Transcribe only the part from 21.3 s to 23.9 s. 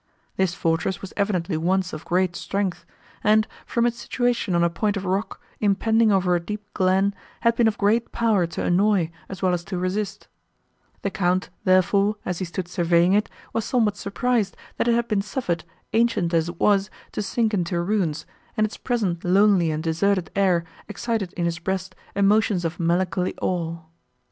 in his breast emotions of melancholy awe.